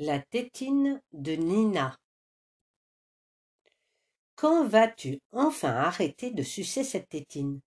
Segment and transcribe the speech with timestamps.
[0.00, 1.98] La tétine de Nina.
[4.36, 7.58] Quand vas-tu enfin arrêter de sucer cette tétine?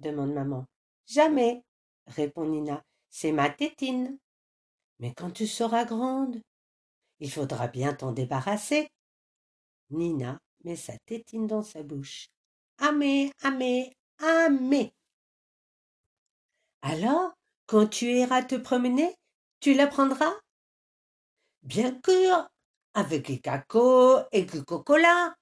[0.00, 0.66] demande maman.
[1.06, 1.62] Jamais,
[2.08, 2.82] répond Nina.
[3.08, 4.18] C'est ma tétine.
[4.98, 6.40] Mais quand tu seras grande,
[7.20, 8.88] il faudra bien t'en débarrasser.
[9.90, 12.26] Nina met sa tétine dans sa bouche.
[12.78, 14.92] Amé, amé, amé.
[16.82, 17.32] Alors,
[17.66, 19.14] quand tu iras te promener,
[19.60, 20.34] tu la prendras?
[21.66, 22.48] Bien sûr,
[22.94, 25.34] avec les cacos et le coca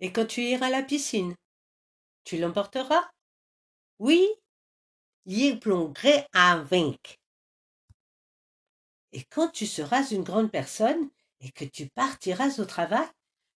[0.00, 1.36] Et quand tu iras à la piscine,
[2.24, 3.08] tu l'emporteras?
[4.00, 4.28] Oui,
[5.24, 7.20] y plongerai avec.
[9.12, 13.06] Et quand tu seras une grande personne et que tu partiras au travail,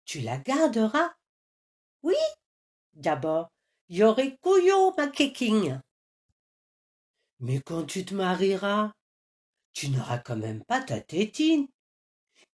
[0.03, 1.13] tu la garderas?
[2.01, 2.15] Oui,
[2.95, 3.49] d'abord,
[3.87, 5.79] y aurait couillot ma kéking.
[7.39, 8.91] Mais quand tu te marieras,
[9.73, 11.67] tu n'auras quand même pas ta tétine.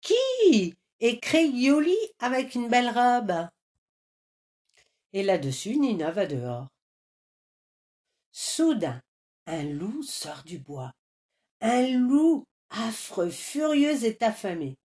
[0.02, 3.50] Qui est Yoli avec une belle robe?
[5.14, 6.68] Et là-dessus, Nina va dehors.
[8.32, 9.02] Soudain,
[9.46, 10.94] un loup sort du bois.
[11.62, 14.78] Un loup affreux, furieux et affamé.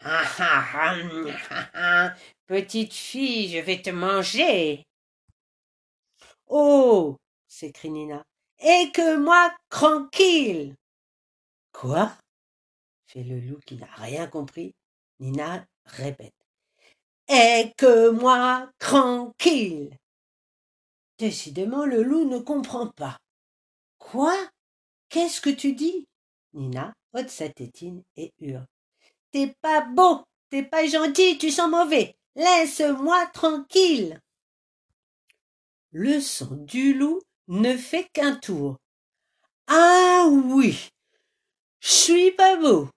[0.00, 0.94] Ah ah
[1.50, 2.14] ah, ah
[2.46, 4.84] petite fille, je vais te manger.
[6.46, 7.16] Oh
[7.48, 8.24] s'écrie Nina
[8.60, 10.74] et que moi tranquille.
[11.72, 12.12] Quoi?
[13.06, 14.74] Fait le loup qui n'a rien compris.
[15.20, 16.34] Nina répète.
[17.28, 19.96] Et que moi tranquille.
[21.18, 23.18] Décidément, le loup ne comprend pas.
[23.98, 24.34] Quoi?
[25.08, 26.06] Qu'est-ce que tu dis?
[26.52, 28.66] Nina ôte sa tétine et hurle.
[29.30, 32.16] T'es pas beau, t'es pas gentil, tu sens mauvais.
[32.34, 34.20] Laisse-moi tranquille.
[35.90, 38.76] Le son du loup ne fait qu'un tour.
[39.66, 40.88] Ah oui,
[41.80, 42.88] je suis pas beau,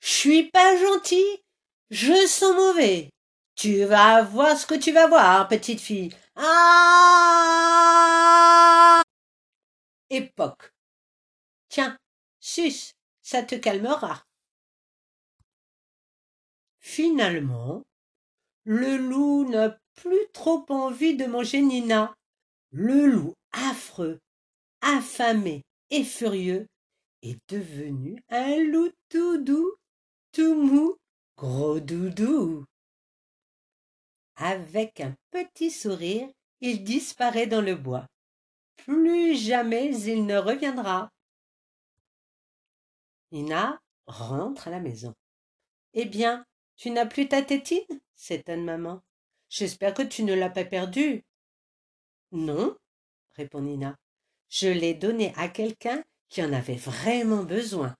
[0.00, 1.42] je suis pas gentil,
[1.90, 3.10] je sens mauvais.
[3.54, 6.10] Tu vas voir ce que tu vas voir, petite fille.
[6.36, 7.82] Ah
[10.10, 10.72] Époque.
[11.68, 11.96] Tiens,
[12.40, 12.92] sus,
[13.22, 14.24] ça te calmera.
[16.80, 17.82] Finalement,
[18.64, 22.14] le loup n'a plus trop envie de manger Nina.
[22.70, 24.18] Le loup affreux,
[24.80, 26.66] affamé et furieux,
[27.22, 29.74] est devenu un loup tout doux,
[30.32, 30.96] tout mou,
[31.36, 32.64] gros doudou.
[34.36, 36.28] Avec un petit sourire,
[36.60, 38.06] il disparaît dans le bois.
[38.76, 41.10] Plus jamais il ne reviendra.
[43.30, 45.14] Nina rentre à la maison.
[45.94, 46.44] Eh bien,
[46.76, 48.00] tu n'as plus ta tétine?
[48.14, 49.02] s'étonne maman.
[49.48, 51.22] J'espère que tu ne l'as pas perdue.
[52.30, 52.76] Non,
[53.36, 53.96] répond Nina.
[54.48, 57.94] Je l'ai donné à quelqu'un qui en avait vraiment besoin.